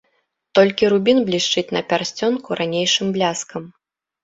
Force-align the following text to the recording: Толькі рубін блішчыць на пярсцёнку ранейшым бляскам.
Толькі 0.59 0.89
рубін 0.93 1.17
блішчыць 1.27 1.65
на 1.77 1.83
пярсцёнку 1.93 2.59
ранейшым 2.63 3.15
бляскам. 3.19 3.73